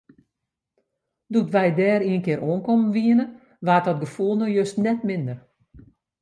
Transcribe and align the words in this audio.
Doe't 1.31 1.53
wy 1.59 1.67
dêr 1.79 2.01
ienkear 2.11 2.41
oankommen 2.49 2.93
wiene, 2.95 3.25
waard 3.65 3.85
dat 3.87 4.01
gefoel 4.03 4.35
no 4.37 4.45
just 4.57 4.75
net 4.85 4.99
minder. 5.09 5.39